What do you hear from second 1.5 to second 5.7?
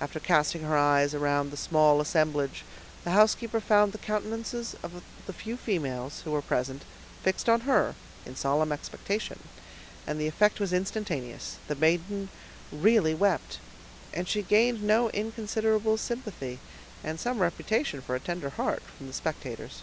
the small assemblage, the housekeeper found the countenances of the few